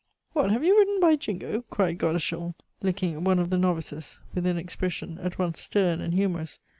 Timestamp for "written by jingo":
0.79-1.63